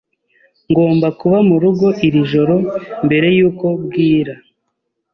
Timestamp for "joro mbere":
2.31-3.27